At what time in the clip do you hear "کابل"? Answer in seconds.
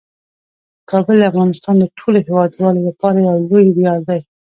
0.91-1.17